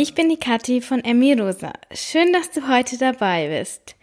[0.00, 1.72] ich bin die Kathi von Emmy Rosa.
[1.92, 3.96] Schön, dass du heute dabei bist.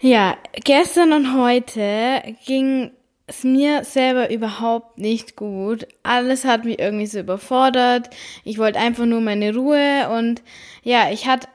[0.00, 2.92] Ja, gestern und heute ging
[3.26, 5.88] es mir selber überhaupt nicht gut.
[6.04, 8.10] Alles hat mich irgendwie so überfordert.
[8.44, 10.42] Ich wollte einfach nur meine Ruhe und
[10.84, 11.48] ja, ich hatte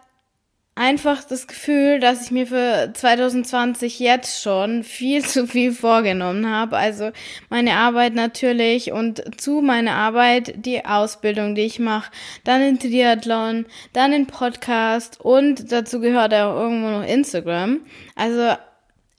[0.76, 6.78] einfach das Gefühl, dass ich mir für 2020 jetzt schon viel zu viel vorgenommen habe.
[6.78, 7.12] Also
[7.50, 12.12] meine Arbeit natürlich und zu meiner Arbeit die Ausbildung, die ich mache,
[12.44, 17.82] dann den Triathlon, dann den Podcast und dazu gehört auch irgendwo noch Instagram.
[18.16, 18.56] Also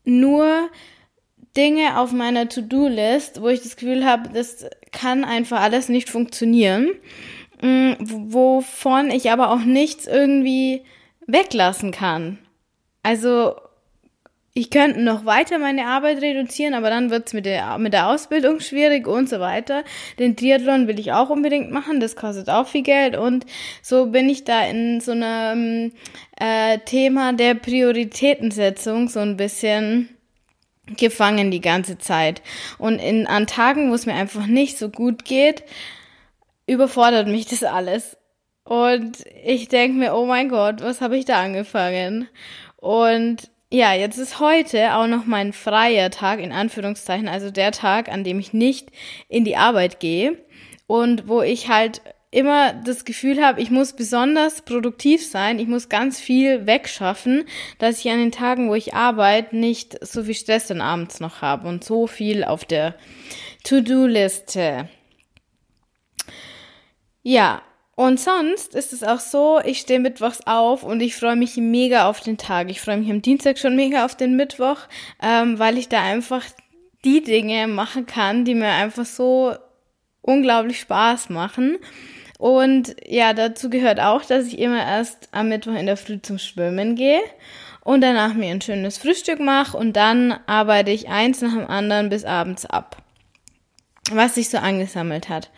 [0.05, 0.71] nur
[1.57, 6.91] Dinge auf meiner To-Do-List, wo ich das Gefühl habe, das kann einfach alles nicht funktionieren,
[7.61, 10.83] mm, wovon ich aber auch nichts irgendwie
[11.27, 12.39] weglassen kann.
[13.03, 13.55] Also
[14.55, 18.61] ich könnte noch weiter meine Arbeit reduzieren, aber dann wird's mit der, mit der Ausbildung
[18.61, 19.83] schwierig und so weiter.
[20.19, 23.47] Den Triathlon will ich auch unbedingt machen, das kostet auch viel Geld und
[23.81, 25.93] so bin ich da in so einem
[26.39, 30.11] äh, Thema der Prioritätensetzung so ein bisschen
[30.99, 32.43] gefangen die ganze Zeit.
[32.77, 35.65] Und in, an Tagen, wo es mir einfach nicht so gut geht,
[36.67, 38.19] überfordert mich das alles.
[38.65, 42.29] Und ich denke mir, oh mein Gott, was habe ich da angefangen?
[42.77, 48.11] Und ja, jetzt ist heute auch noch mein freier Tag, in Anführungszeichen, also der Tag,
[48.11, 48.91] an dem ich nicht
[49.29, 50.37] in die Arbeit gehe
[50.87, 55.89] und wo ich halt immer das Gefühl habe, ich muss besonders produktiv sein, ich muss
[55.89, 57.45] ganz viel wegschaffen,
[57.79, 61.41] dass ich an den Tagen, wo ich arbeite, nicht so viel Stress dann abends noch
[61.41, 62.95] habe und so viel auf der
[63.65, 64.89] To-Do-Liste.
[67.23, 67.63] Ja,
[67.95, 72.09] und sonst ist es auch so, ich stehe mittwochs auf und ich freue mich mega
[72.09, 72.71] auf den Tag.
[72.71, 74.79] Ich freue mich am Dienstag schon mega auf den Mittwoch,
[75.23, 76.45] ähm, weil ich da einfach
[77.05, 79.55] die Dinge machen kann, die mir einfach so
[80.23, 81.79] unglaublich Spaß machen.
[82.39, 86.39] Und ja, dazu gehört auch, dass ich immer erst am Mittwoch in der Früh zum
[86.39, 87.21] Schwimmen gehe
[87.85, 92.09] und danach mir ein schönes Frühstück mache und dann arbeite ich eins nach dem anderen
[92.09, 92.97] bis abends ab,
[94.11, 95.51] was sich so angesammelt hat.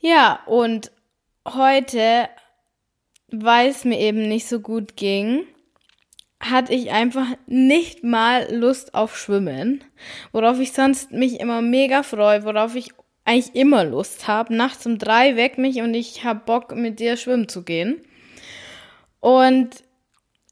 [0.00, 0.90] Ja, und
[1.54, 2.28] heute,
[3.30, 5.46] weil es mir eben nicht so gut ging,
[6.40, 9.82] hatte ich einfach nicht mal Lust auf Schwimmen,
[10.32, 12.90] worauf ich sonst mich immer mega freue, worauf ich
[13.24, 14.54] eigentlich immer Lust habe.
[14.54, 18.00] Nachts um drei weck mich und ich habe Bock, mit dir schwimmen zu gehen.
[19.20, 19.70] Und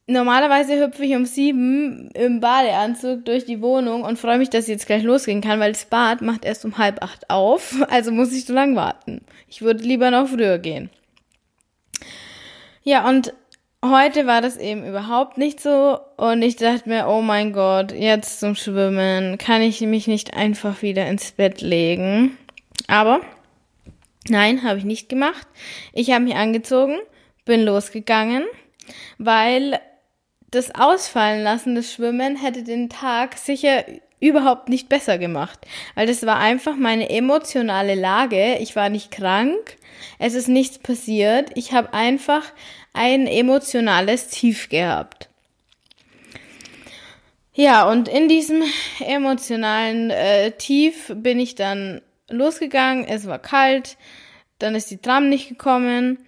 [0.06, 4.70] normalerweise hüpfe ich um sieben im Badeanzug durch die Wohnung und freue mich, dass ich
[4.75, 7.75] jetzt gleich losgehen kann, weil das Bad macht erst um halb acht auf.
[7.88, 9.20] Also muss ich so lang warten.
[9.48, 10.91] Ich würde lieber noch früher gehen.
[12.82, 13.32] Ja, und
[13.84, 18.41] heute war das eben überhaupt nicht so und ich dachte mir, oh mein Gott, jetzt
[18.41, 22.37] zum Schwimmen, kann ich mich nicht einfach wieder ins Bett legen?
[22.88, 23.20] Aber
[24.28, 25.47] nein, habe ich nicht gemacht.
[25.93, 26.98] Ich habe mich angezogen,
[27.44, 28.44] bin losgegangen,
[29.19, 29.78] weil
[30.54, 33.84] das Ausfallen lassen des Schwimmen hätte den Tag sicher
[34.20, 35.59] überhaupt nicht besser gemacht,
[35.94, 38.56] weil das war einfach meine emotionale Lage.
[38.60, 39.76] Ich war nicht krank,
[40.19, 41.50] es ist nichts passiert.
[41.54, 42.44] Ich habe einfach
[42.93, 45.28] ein emotionales Tief gehabt.
[47.53, 48.62] Ja, und in diesem
[49.00, 53.97] emotionalen äh, Tief bin ich dann losgegangen, es war kalt,
[54.59, 56.19] dann ist die Tram nicht gekommen.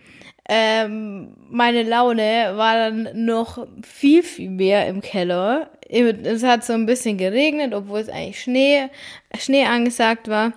[0.49, 5.71] Ähm, meine Laune war dann noch viel, viel mehr im Keller.
[5.89, 8.89] Es hat so ein bisschen geregnet, obwohl es eigentlich Schnee,
[9.39, 10.53] Schnee angesagt war.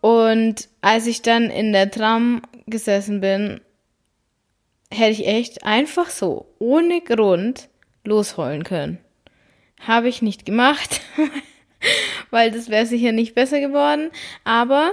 [0.00, 3.60] Und als ich dann in der Tram gesessen bin,
[4.90, 7.68] hätte ich echt einfach so, ohne Grund,
[8.04, 8.98] losheulen können.
[9.80, 11.00] Habe ich nicht gemacht.
[12.30, 14.10] weil das wäre sicher nicht besser geworden.
[14.44, 14.92] Aber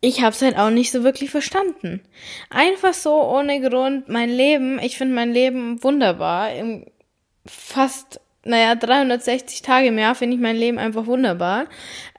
[0.00, 2.02] ich habe es halt auch nicht so wirklich verstanden.
[2.50, 6.52] Einfach so ohne Grund mein Leben, ich finde mein Leben wunderbar.
[6.52, 6.86] Im
[7.46, 11.66] fast, naja, 360 Tage im Jahr finde ich mein Leben einfach wunderbar.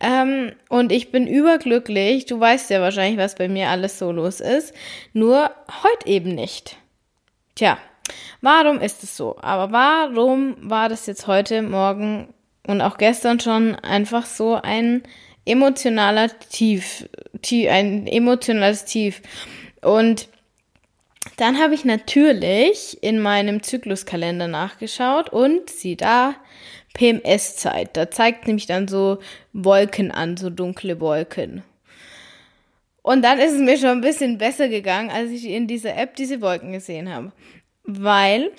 [0.01, 2.25] Ähm, und ich bin überglücklich.
[2.25, 4.73] Du weißt ja wahrscheinlich, was bei mir alles so los ist.
[5.13, 5.51] Nur
[5.83, 6.77] heute eben nicht.
[7.55, 7.77] Tja,
[8.41, 9.37] Warum ist es so?
[9.41, 12.33] Aber warum war das jetzt heute Morgen
[12.67, 15.03] und auch gestern schon einfach so ein
[15.47, 17.07] emotionaler Tief,
[17.41, 19.21] tief ein emotionales Tief?
[19.81, 20.27] Und
[21.37, 26.35] dann habe ich natürlich in meinem Zykluskalender nachgeschaut und sieh da,
[26.93, 27.95] PMS-Zeit.
[27.95, 29.19] Da zeigt nämlich dann so
[29.53, 31.63] Wolken an, so dunkle Wolken.
[33.03, 36.15] Und dann ist es mir schon ein bisschen besser gegangen, als ich in dieser App
[36.15, 37.31] diese Wolken gesehen habe
[37.87, 38.51] weil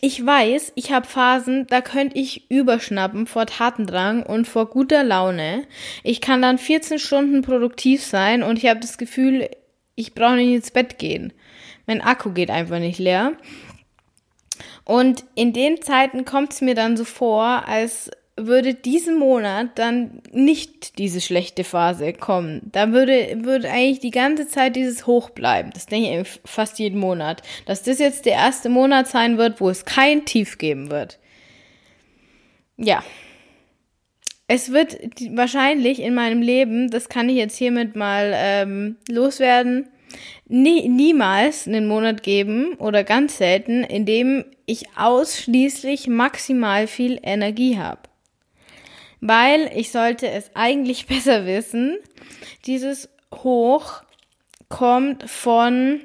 [0.00, 5.64] ich weiß, ich habe Phasen, da könnte ich überschnappen vor Tatendrang und vor guter Laune.
[6.04, 9.48] Ich kann dann 14 Stunden produktiv sein und ich habe das Gefühl,
[9.96, 11.32] ich brauche nicht ins Bett gehen.
[11.86, 13.32] Mein Akku geht einfach nicht leer.
[14.84, 18.10] Und in den Zeiten kommt es mir dann so vor, als
[18.46, 22.62] würde diesen Monat dann nicht diese schlechte Phase kommen.
[22.72, 25.70] Da würde, würde eigentlich die ganze Zeit dieses Hoch bleiben.
[25.74, 27.42] Das denke ich fast jeden Monat.
[27.66, 31.18] Dass das jetzt der erste Monat sein wird, wo es kein Tief geben wird.
[32.76, 33.02] Ja.
[34.46, 34.96] Es wird
[35.32, 39.90] wahrscheinlich in meinem Leben, das kann ich jetzt hiermit mal ähm, loswerden,
[40.46, 47.76] nie, niemals einen Monat geben oder ganz selten, in dem ich ausschließlich maximal viel Energie
[47.76, 48.07] habe
[49.20, 51.98] weil ich sollte es eigentlich besser wissen.
[52.66, 54.02] Dieses Hoch
[54.68, 56.00] kommt von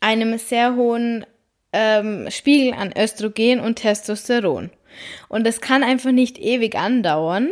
[0.00, 1.24] einem sehr hohen
[1.72, 4.70] ähm, Spiegel an Östrogen und Testosteron.
[5.28, 7.50] Und das kann einfach nicht ewig andauern,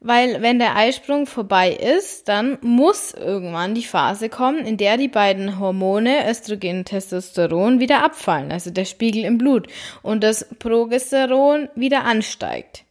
[0.00, 5.08] weil wenn der Eisprung vorbei ist, dann muss irgendwann die Phase kommen, in der die
[5.08, 9.68] beiden Hormone Östrogen und Testosteron wieder abfallen, also der Spiegel im Blut
[10.02, 12.84] und das Progesteron wieder ansteigt.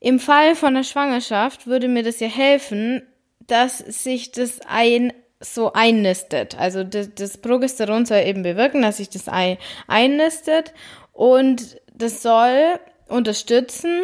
[0.00, 3.02] Im Fall von der Schwangerschaft würde mir das ja helfen,
[3.46, 6.58] dass sich das ein so einnistet.
[6.58, 10.72] Also das, das Progesteron soll eben bewirken, dass sich das Ei einnistet
[11.12, 12.78] und das soll
[13.08, 14.02] unterstützen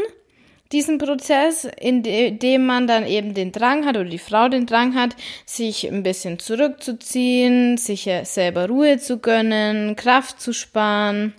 [0.73, 4.95] diesen Prozess, in dem man dann eben den Drang hat oder die Frau den Drang
[4.95, 5.15] hat,
[5.47, 11.33] sich ein bisschen zurückzuziehen, sich selber Ruhe zu gönnen, Kraft zu sparen.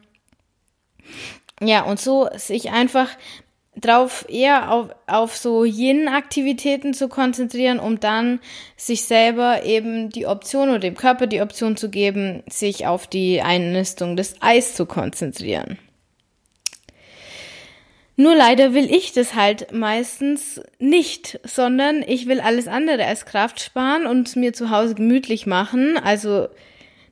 [1.62, 3.10] Ja, und so sich einfach
[3.80, 8.40] drauf eher auf, auf so jenen Aktivitäten zu konzentrieren, um dann
[8.78, 13.42] sich selber eben die Option oder dem Körper die Option zu geben, sich auf die
[13.42, 15.78] Einnistung des Eis zu konzentrieren.
[18.18, 23.60] Nur leider will ich das halt meistens nicht, sondern ich will alles andere als Kraft
[23.60, 26.48] sparen und mir zu Hause gemütlich machen, also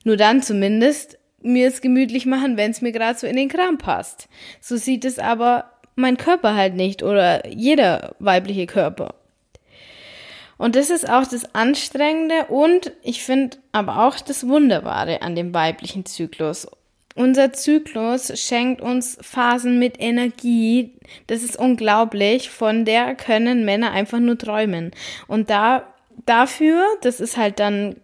[0.06, 3.78] nur dann zumindest mir es gemütlich machen, wenn es mir gerade so in den Kram
[3.78, 4.30] passt.
[4.62, 9.16] So sieht es aber mein Körper halt nicht oder jeder weibliche Körper.
[10.58, 15.54] Und das ist auch das Anstrengende und ich finde aber auch das Wunderbare an dem
[15.54, 16.68] weiblichen Zyklus.
[17.16, 20.94] Unser Zyklus schenkt uns Phasen mit Energie.
[21.28, 22.50] Das ist unglaublich.
[22.50, 24.92] Von der können Männer einfach nur träumen.
[25.28, 25.84] Und da,
[26.26, 27.98] dafür, das ist halt dann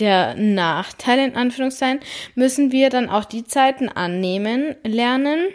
[0.00, 2.00] der Nachteil in Anführungszeichen,
[2.34, 5.48] müssen wir dann auch die Zeiten annehmen, lernen,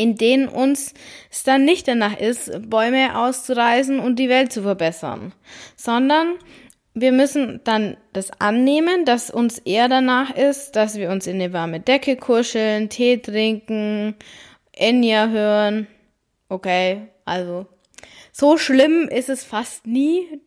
[0.00, 0.94] in denen uns
[1.30, 5.32] es dann nicht danach ist, Bäume auszureißen und die Welt zu verbessern,
[5.76, 6.36] sondern
[6.94, 11.52] wir müssen dann das annehmen, dass uns eher danach ist, dass wir uns in eine
[11.52, 14.14] warme Decke kuscheln, Tee trinken,
[14.72, 15.86] Enya hören.
[16.48, 17.66] Okay, also
[18.32, 20.40] so schlimm ist es fast nie,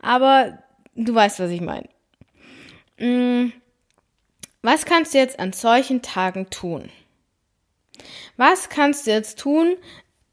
[0.00, 0.58] aber
[0.94, 1.88] du weißt, was ich meine.
[2.98, 3.52] Mm,
[4.62, 6.90] was kannst du jetzt an solchen Tagen tun?
[8.36, 9.76] Was kannst du jetzt tun,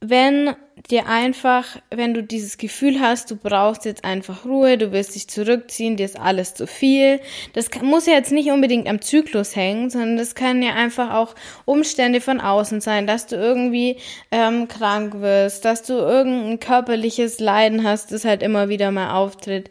[0.05, 0.55] wenn
[0.89, 5.29] dir einfach, wenn du dieses Gefühl hast, du brauchst jetzt einfach Ruhe, du willst dich
[5.29, 7.21] zurückziehen, dir ist alles zu viel.
[7.53, 11.35] Das muss ja jetzt nicht unbedingt am Zyklus hängen, sondern das kann ja einfach auch
[11.63, 13.97] Umstände von außen sein, dass du irgendwie
[14.31, 19.69] ähm, krank wirst, dass du irgendein körperliches Leiden hast, das halt immer wieder mal auftritt.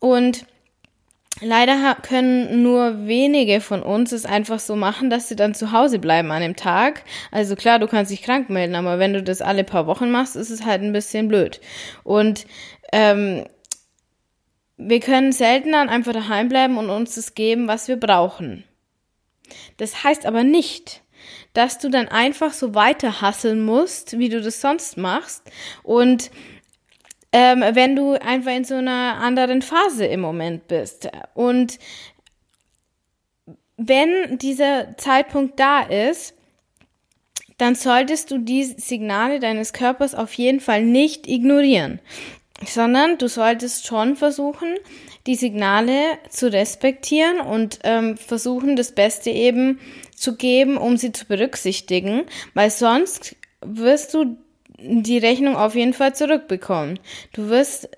[0.00, 0.46] Und
[1.40, 5.98] Leider können nur wenige von uns es einfach so machen, dass sie dann zu Hause
[5.98, 7.02] bleiben an dem Tag.
[7.32, 10.36] Also klar, du kannst dich krank melden, aber wenn du das alle paar Wochen machst,
[10.36, 11.60] ist es halt ein bisschen blöd.
[12.04, 12.46] Und
[12.92, 13.46] ähm,
[14.76, 18.64] wir können selten dann einfach daheim bleiben und uns das geben, was wir brauchen.
[19.76, 21.02] Das heißt aber nicht,
[21.52, 25.50] dass du dann einfach so weiter hasseln musst, wie du das sonst machst
[25.82, 26.30] und
[27.34, 31.08] ähm, wenn du einfach in so einer anderen Phase im Moment bist.
[31.34, 31.80] Und
[33.76, 36.34] wenn dieser Zeitpunkt da ist,
[37.58, 41.98] dann solltest du die Signale deines Körpers auf jeden Fall nicht ignorieren,
[42.64, 44.76] sondern du solltest schon versuchen,
[45.26, 49.80] die Signale zu respektieren und ähm, versuchen, das Beste eben
[50.14, 54.36] zu geben, um sie zu berücksichtigen, weil sonst wirst du
[54.78, 56.98] die Rechnung auf jeden Fall zurückbekommen.
[57.32, 57.88] Du wirst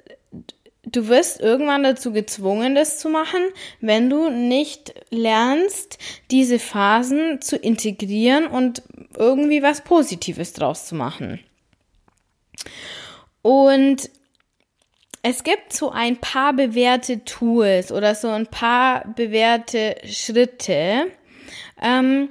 [0.87, 3.41] du wirst irgendwann dazu gezwungen, das zu machen,
[3.81, 5.99] wenn du nicht lernst,
[6.31, 8.83] diese Phasen zu integrieren und
[9.17, 11.41] irgendwie was Positives draus zu machen.
[13.43, 14.11] Und
[15.23, 21.07] es gibt so ein paar bewährte Tools oder so ein paar bewährte Schritte,
[21.83, 22.29] ähm,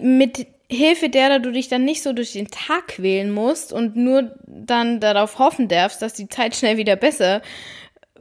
[0.00, 4.36] mit Hilfe derer du dich dann nicht so durch den Tag quälen musst und nur
[4.46, 7.42] dann darauf hoffen darfst, dass die Zeit schnell wieder besser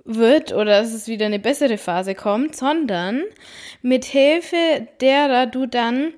[0.04, 3.22] wird oder dass es wieder eine bessere Phase kommt, sondern
[3.84, 6.14] mit Hilfe derer du dann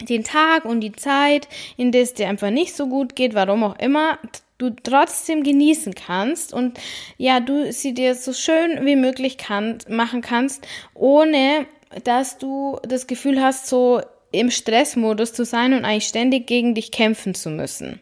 [0.00, 3.64] den Tag und die Zeit, in der es dir einfach nicht so gut geht, warum
[3.64, 4.20] auch immer,
[4.58, 6.78] du trotzdem genießen kannst und
[7.18, 11.66] ja, du sie dir so schön wie möglich kann, machen kannst, ohne
[12.04, 14.00] dass du das Gefühl hast, so
[14.32, 18.00] im Stressmodus zu sein und eigentlich ständig gegen dich kämpfen zu müssen.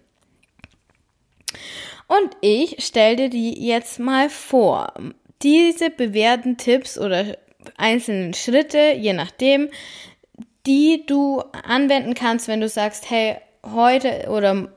[2.07, 4.93] Und ich stell dir die jetzt mal vor.
[5.43, 7.37] Diese bewährten Tipps oder
[7.77, 9.69] einzelnen Schritte, je nachdem,
[10.67, 14.69] die du anwenden kannst, wenn du sagst, hey, heute oder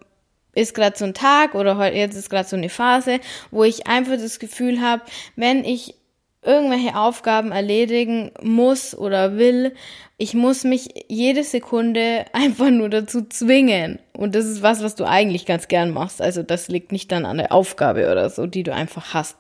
[0.53, 3.19] ist gerade so ein Tag oder heute jetzt ist gerade so eine Phase,
[3.51, 5.03] wo ich einfach das Gefühl habe,
[5.35, 5.95] wenn ich
[6.43, 9.73] irgendwelche Aufgaben erledigen muss oder will,
[10.17, 13.99] ich muss mich jede Sekunde einfach nur dazu zwingen.
[14.13, 16.21] Und das ist was, was du eigentlich ganz gern machst.
[16.21, 19.37] Also das liegt nicht dann an der Aufgabe oder so, die du einfach hast,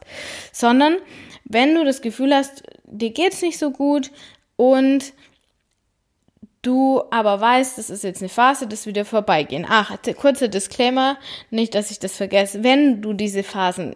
[0.51, 0.97] sondern
[1.45, 4.11] wenn du das Gefühl hast, dir geht's nicht so gut
[4.55, 5.13] und
[6.61, 9.65] du aber weißt, das ist jetzt eine Phase, das wieder vorbeigehen.
[9.67, 11.17] Ach, kurzer Disclaimer,
[11.49, 12.63] nicht, dass ich das vergesse.
[12.63, 13.95] Wenn du diese Phasen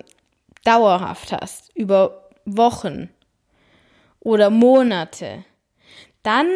[0.64, 3.10] dauerhaft hast, über Wochen
[4.20, 5.44] oder Monate,
[6.24, 6.48] dann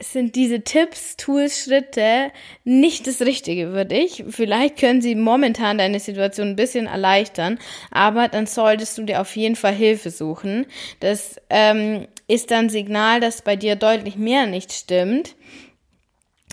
[0.00, 2.30] sind diese Tipps, Tools, Schritte
[2.64, 4.24] nicht das Richtige für dich.
[4.28, 7.58] Vielleicht können sie momentan deine Situation ein bisschen erleichtern,
[7.90, 10.66] aber dann solltest du dir auf jeden Fall Hilfe suchen.
[11.00, 15.34] Das ähm, ist dann Signal, dass bei dir deutlich mehr nicht stimmt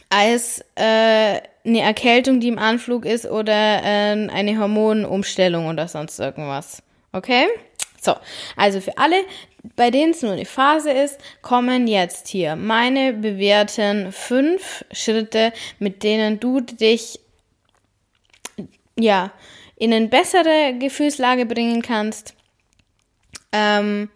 [0.09, 6.81] als äh, eine Erkältung, die im Anflug ist oder äh, eine Hormonumstellung oder sonst irgendwas.
[7.11, 7.45] Okay?
[8.05, 8.15] So,
[8.55, 9.15] also für alle,
[9.75, 16.03] bei denen es nur eine Phase ist, kommen jetzt hier meine bewährten fünf Schritte, mit
[16.03, 17.19] denen du dich
[18.95, 19.31] ja
[19.75, 22.35] in eine bessere Gefühlslage bringen kannst,
[23.51, 24.09] ähm,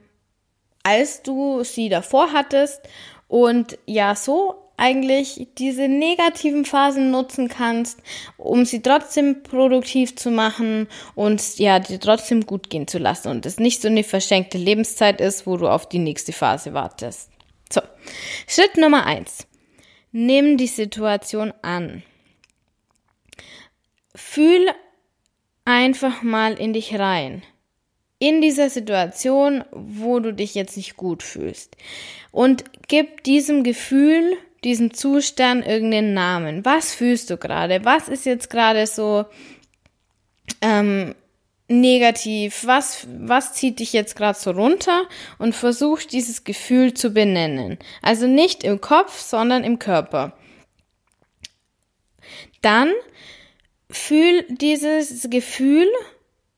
[0.84, 2.81] als du sie davor hattest.
[3.27, 8.00] Und ja so eigentlich diese negativen Phasen nutzen kannst,
[8.38, 13.45] um sie trotzdem produktiv zu machen und ja, dir trotzdem gut gehen zu lassen und
[13.45, 17.29] es nicht so eine verschenkte Lebenszeit ist, wo du auf die nächste Phase wartest.
[17.71, 17.81] So,
[18.48, 19.45] Schritt Nummer eins.
[20.12, 22.01] Nimm die Situation an.
[24.15, 24.65] Fühl
[25.65, 27.43] einfach mal in dich rein.
[28.17, 31.77] In dieser Situation, wo du dich jetzt nicht gut fühlst.
[32.31, 36.65] Und gib diesem Gefühl diesem Zustand irgendeinen Namen.
[36.65, 37.85] Was fühlst du gerade?
[37.85, 39.25] Was ist jetzt gerade so
[40.61, 41.15] ähm,
[41.67, 42.65] negativ?
[42.65, 45.03] Was, was zieht dich jetzt gerade so runter?
[45.37, 47.77] Und versuch dieses Gefühl zu benennen.
[48.01, 50.33] Also nicht im Kopf, sondern im Körper.
[52.61, 52.91] Dann
[53.89, 55.87] fühl dieses Gefühl,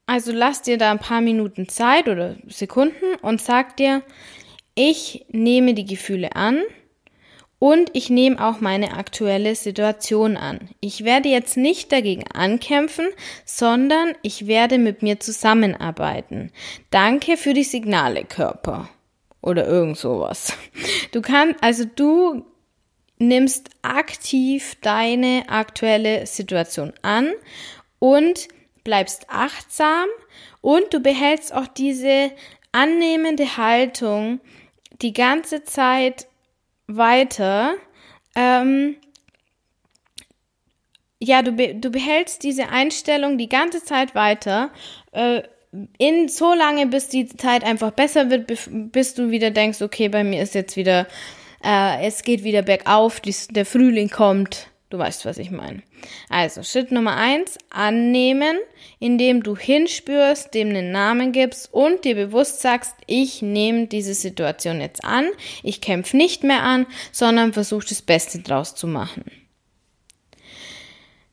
[0.08, 4.02] also lass dir da ein paar Minuten Zeit oder Sekunden und sag dir,
[4.74, 6.64] ich nehme die Gefühle an
[7.62, 10.70] und ich nehme auch meine aktuelle Situation an.
[10.80, 13.08] Ich werde jetzt nicht dagegen ankämpfen,
[13.46, 16.52] sondern ich werde mit mir zusammenarbeiten.
[16.90, 18.90] Danke für die Signale, Körper.
[19.44, 20.58] Oder irgend sowas.
[21.12, 22.44] Du kannst, also du
[23.20, 27.30] nimmst aktiv deine aktuelle Situation an
[28.00, 28.48] und
[28.84, 30.08] bleibst achtsam
[30.62, 32.32] und du behältst auch diese
[32.72, 34.40] annehmende Haltung
[35.04, 36.26] die ganze Zeit
[36.98, 37.76] weiter.
[38.36, 38.96] Ähm,
[41.20, 44.72] ja, du, be du behältst diese Einstellung die ganze Zeit weiter.
[45.12, 45.44] Äh,
[45.98, 48.52] in so lange, bis die Zeit einfach besser wird,
[48.92, 51.08] bis du wieder denkst, okay, bei mir ist jetzt wieder,
[51.64, 55.84] äh, es geht wieder bergauf, dies, der Frühling kommt, Du weißt, was ich meine.
[56.28, 58.58] Also, Schritt Nummer eins, annehmen,
[59.00, 64.82] indem du hinspürst, dem einen Namen gibst und dir bewusst sagst, ich nehme diese Situation
[64.82, 65.30] jetzt an,
[65.64, 69.24] ich kämpfe nicht mehr an, sondern versuche das Beste draus zu machen.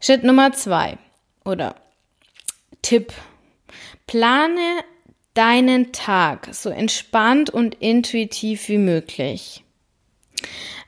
[0.01, 0.97] Schritt Nummer zwei
[1.45, 1.75] oder
[2.81, 3.13] Tipp.
[4.07, 4.85] Plane
[5.35, 9.65] deinen Tag so entspannt und intuitiv wie möglich.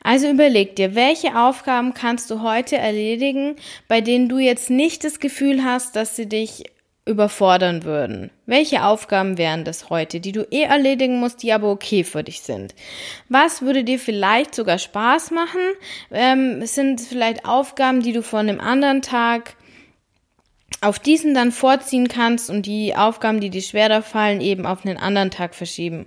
[0.02, 5.20] Also überleg dir, welche Aufgaben kannst du heute erledigen, bei denen du jetzt nicht das
[5.20, 6.64] Gefühl hast, dass sie dich
[7.06, 8.30] überfordern würden.
[8.46, 12.40] Welche Aufgaben wären das heute, die du eh erledigen musst, die aber okay für dich
[12.40, 12.74] sind?
[13.28, 15.60] Was würde dir vielleicht sogar Spaß machen?
[16.10, 19.56] Ähm, sind vielleicht Aufgaben, die du von einem anderen Tag
[20.82, 24.96] auf diesen dann vorziehen kannst und die Aufgaben, die dir schwerer fallen, eben auf einen
[24.96, 26.06] anderen Tag verschieben?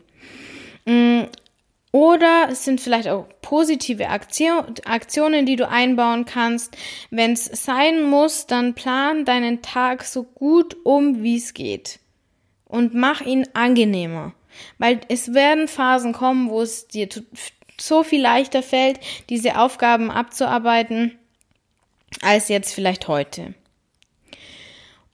[1.93, 6.75] Oder es sind vielleicht auch positive Aktionen, die du einbauen kannst.
[7.11, 11.99] Wenn es sein muss, dann plan deinen Tag so gut um, wie es geht.
[12.73, 14.33] und mach ihn angenehmer.
[14.79, 17.07] Weil es werden Phasen kommen, wo es dir
[17.79, 21.19] so viel leichter fällt, diese Aufgaben abzuarbeiten,
[22.23, 23.53] als jetzt vielleicht heute.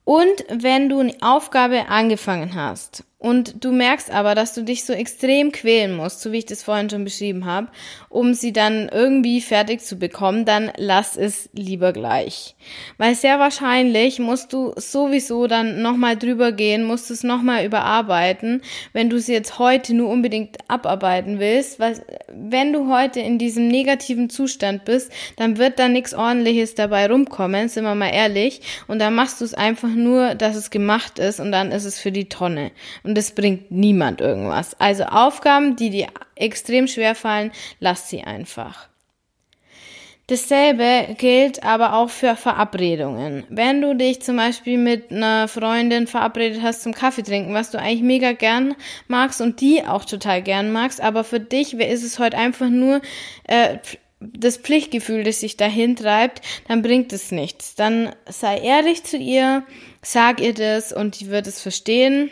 [0.06, 4.94] Und wenn du eine Aufgabe angefangen hast und du merkst aber, dass du dich so
[4.94, 7.68] extrem quälen musst, so wie ich das vorhin schon beschrieben habe,
[8.08, 12.56] um sie dann irgendwie fertig zu bekommen, dann lass es lieber gleich.
[12.98, 18.62] Weil sehr wahrscheinlich musst du sowieso dann nochmal drüber gehen, musst es nochmal überarbeiten,
[18.94, 21.78] wenn du sie jetzt heute nur unbedingt abarbeiten willst.
[21.78, 27.08] Weil wenn du heute in diesem negativen Zustand bist, dann wird da nichts ordentliches dabei
[27.08, 28.62] rumkommen, sind wir mal ehrlich.
[28.88, 32.00] Und dann machst du es einfach nur, dass es gemacht ist und dann ist es
[32.00, 32.72] für die Tonne
[33.18, 34.80] es bringt niemand irgendwas.
[34.80, 38.90] Also Aufgaben, die dir extrem schwer fallen, lass sie einfach.
[40.30, 43.46] Dasselbe gilt aber auch für Verabredungen.
[43.50, 47.80] Wenn du dich zum Beispiel mit einer Freundin verabredet hast zum Kaffee trinken, was du
[47.80, 48.76] eigentlich mega gern
[49.08, 53.02] magst und die auch total gern magst, aber für dich ist es heute einfach nur
[53.48, 53.80] äh,
[54.20, 57.74] das Pflichtgefühl, das sich dahin treibt, dann bringt es nichts.
[57.74, 59.64] Dann sei ehrlich zu ihr,
[60.04, 62.30] sag ihr das und die wird es verstehen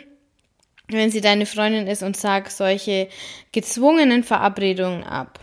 [0.88, 3.08] wenn sie deine Freundin ist und sag solche
[3.52, 5.40] gezwungenen Verabredungen ab.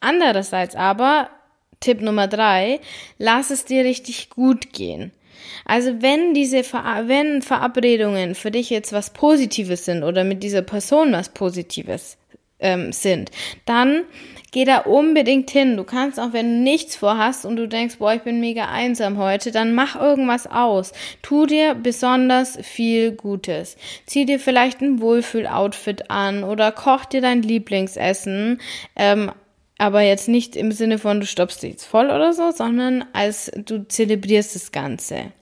[0.00, 1.30] Andererseits aber,
[1.80, 2.80] Tipp Nummer drei,
[3.18, 5.12] lass es dir richtig gut gehen.
[5.64, 10.62] Also wenn diese Ver wenn Verabredungen für dich jetzt was Positives sind oder mit dieser
[10.62, 12.16] Person was Positives
[12.60, 13.30] ähm, sind,
[13.66, 14.04] dann
[14.52, 15.76] geh da unbedingt hin.
[15.76, 19.18] Du kannst auch, wenn du nichts vorhast und du denkst, boah, ich bin mega einsam
[19.18, 20.92] heute, dann mach irgendwas aus.
[21.22, 23.76] Tu dir besonders viel Gutes.
[24.06, 28.60] Zieh dir vielleicht ein Wohlfühl-Outfit an oder koch dir dein Lieblingsessen.
[28.94, 29.32] Ähm,
[29.76, 33.50] aber jetzt nicht im Sinne von, du stoppst dich jetzt voll oder so, sondern als
[33.56, 35.32] du zelebrierst das Ganze.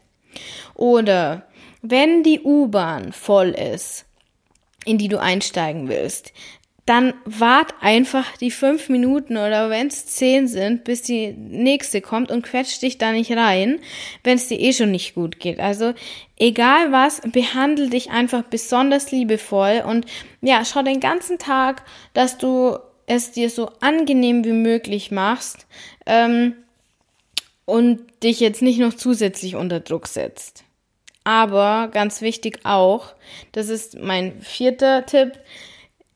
[0.74, 1.46] Oder
[1.82, 4.06] wenn die U-Bahn voll ist,
[4.84, 6.32] in die du einsteigen willst,
[6.84, 12.32] dann wart einfach die fünf Minuten oder wenn es zehn sind, bis die nächste kommt
[12.32, 13.78] und quetscht dich da nicht rein,
[14.24, 15.60] wenn es dir eh schon nicht gut geht.
[15.60, 15.94] Also
[16.38, 20.06] egal was, behandle dich einfach besonders liebevoll und
[20.40, 25.66] ja, schau den ganzen Tag, dass du es dir so angenehm wie möglich machst
[26.06, 26.54] ähm,
[27.64, 30.64] und dich jetzt nicht noch zusätzlich unter Druck setzt.
[31.22, 33.14] Aber ganz wichtig auch,
[33.52, 35.38] das ist mein vierter Tipp,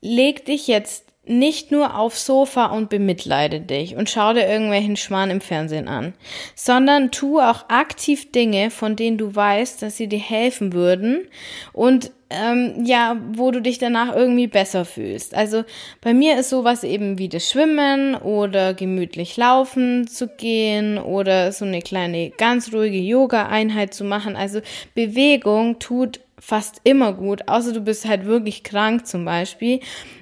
[0.06, 5.30] leg dich jetzt nicht nur aufs Sofa und bemitleide dich und schau dir irgendwelchen Schmarrn
[5.30, 6.14] im Fernsehen an,
[6.54, 11.26] sondern tu auch aktiv Dinge, von denen du weißt, dass sie dir helfen würden
[11.72, 15.34] und ähm, ja, wo du dich danach irgendwie besser fühlst.
[15.34, 15.64] Also
[16.00, 21.64] bei mir ist sowas eben wie das Schwimmen oder gemütlich laufen zu gehen oder so
[21.64, 24.34] eine kleine ganz ruhige Yoga-Einheit zu machen.
[24.34, 24.60] Also
[24.94, 29.80] Bewegung tut fast immer gut, außer du bist halt wirklich krank zum Beispiel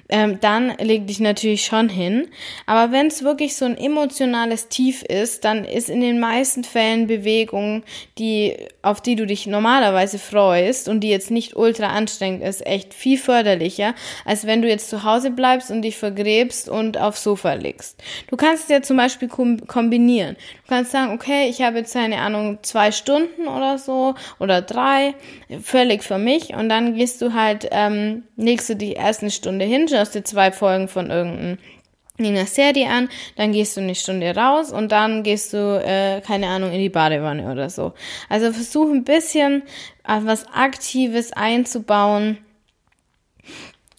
[0.09, 2.27] ähm, dann leg dich natürlich schon hin.
[2.65, 7.07] Aber wenn es wirklich so ein emotionales Tief ist, dann ist in den meisten Fällen
[7.07, 7.83] Bewegung,
[8.17, 12.93] die, auf die du dich normalerweise freust und die jetzt nicht ultra anstrengend ist, echt
[12.93, 17.53] viel förderlicher, als wenn du jetzt zu Hause bleibst und dich vergräbst und aufs Sofa
[17.53, 18.01] legst.
[18.29, 20.35] Du kannst es ja zum Beispiel kombinieren.
[20.35, 25.15] Du kannst sagen, okay, ich habe jetzt keine Ahnung, zwei Stunden oder so oder drei,
[25.63, 29.87] völlig für mich und dann gehst du halt, ähm, legst du die erste Stunde hin,
[29.95, 34.91] schaust dir zwei Folgen von irgendeiner Serie an, dann gehst du eine Stunde raus und
[34.91, 37.93] dann gehst du, äh, keine Ahnung, in die Badewanne oder so.
[38.29, 39.63] Also versuch ein bisschen
[40.07, 42.37] äh, was Aktives einzubauen,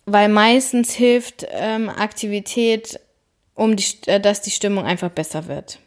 [0.05, 3.01] weil meistens hilft ähm, Aktivität,
[3.55, 5.79] um die, äh, dass die Stimmung einfach besser wird.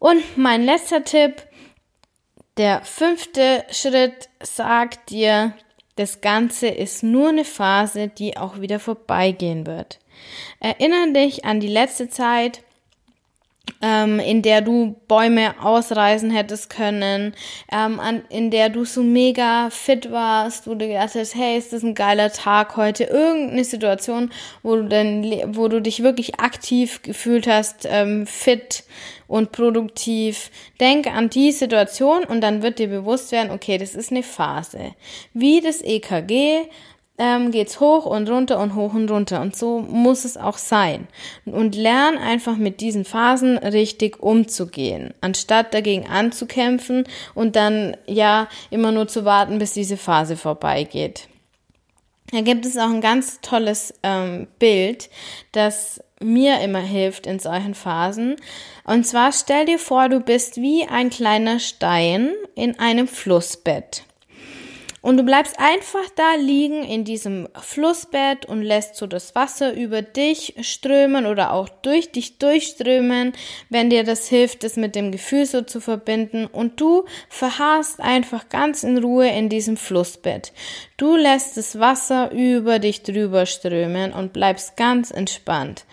[0.00, 1.42] Und mein letzter Tipp,
[2.56, 5.54] der fünfte Schritt sagt dir,
[6.00, 9.98] das Ganze ist nur eine Phase, die auch wieder vorbeigehen wird.
[10.58, 12.62] Erinnere dich an die letzte Zeit,
[13.82, 17.34] ähm, in der du Bäume ausreißen hättest können,
[17.72, 21.72] ähm, an, in der du so mega fit warst, wo du gedacht hast, hey, ist
[21.72, 24.30] das ein geiler Tag heute, irgendeine Situation,
[24.62, 28.84] wo du dann, wo du dich wirklich aktiv gefühlt hast, ähm, fit
[29.26, 30.50] und produktiv.
[30.80, 34.94] Denk an die Situation und dann wird dir bewusst werden, okay, das ist eine Phase.
[35.32, 36.68] Wie das EKG
[37.20, 39.42] ähm, geht's hoch und runter und hoch und runter.
[39.42, 41.06] Und so muss es auch sein.
[41.44, 47.04] Und lern einfach mit diesen Phasen richtig umzugehen, anstatt dagegen anzukämpfen
[47.34, 51.28] und dann ja immer nur zu warten, bis diese Phase vorbeigeht.
[52.32, 55.10] Da gibt es auch ein ganz tolles ähm, Bild,
[55.52, 58.36] das mir immer hilft in solchen Phasen.
[58.84, 64.04] Und zwar stell dir vor, du bist wie ein kleiner Stein in einem Flussbett.
[65.02, 70.02] Und du bleibst einfach da liegen in diesem Flussbett und lässt so das Wasser über
[70.02, 73.32] dich strömen oder auch durch dich durchströmen,
[73.70, 76.46] wenn dir das hilft, das mit dem Gefühl so zu verbinden.
[76.46, 80.52] Und du verharrst einfach ganz in Ruhe in diesem Flussbett.
[80.98, 85.86] Du lässt das Wasser über dich drüber strömen und bleibst ganz entspannt.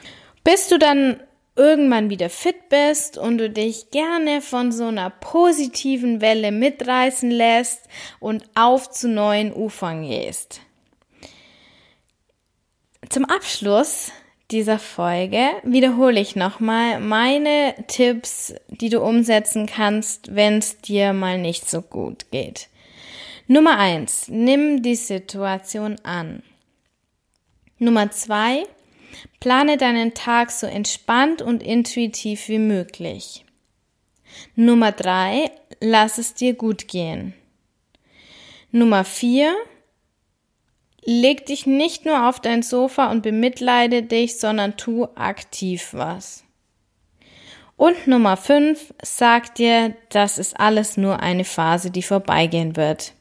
[0.43, 1.21] Bis du dann
[1.57, 7.81] irgendwann wieder fit bist und du dich gerne von so einer positiven Welle mitreißen lässt
[8.19, 10.61] und auf zu neuen Ufern gehst.
[13.09, 14.11] Zum Abschluss
[14.51, 21.37] dieser Folge wiederhole ich nochmal meine Tipps, die du umsetzen kannst, wenn es dir mal
[21.37, 22.69] nicht so gut geht.
[23.47, 26.43] Nummer eins: Nimm die Situation an.
[27.77, 28.63] Nummer zwei:
[29.39, 33.45] Plane deinen Tag so entspannt und intuitiv wie möglich.
[34.55, 37.33] Nummer drei, lass es dir gut gehen.
[38.71, 39.55] Nummer vier,
[41.03, 46.43] leg dich nicht nur auf dein Sofa und bemitleide dich, sondern tu aktiv was.
[47.77, 53.13] Und Nummer fünf, sag dir, das ist alles nur eine Phase, die vorbeigehen wird.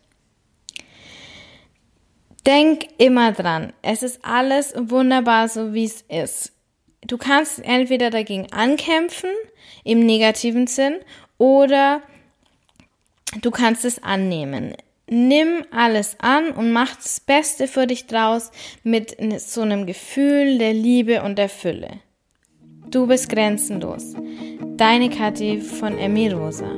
[2.46, 6.52] Denk immer dran, es ist alles wunderbar so, wie es ist.
[7.04, 9.30] Du kannst entweder dagegen ankämpfen,
[9.82, 10.96] im negativen Sinn,
[11.38, 12.02] oder
[13.42, 14.74] du kannst es annehmen.
[15.08, 18.50] Nimm alles an und mach das Beste für dich draus
[18.82, 22.00] mit so einem Gefühl der Liebe und der Fülle.
[22.90, 24.14] Du bist grenzenlos.
[24.76, 26.70] Deine Kathi von Emi Rosa.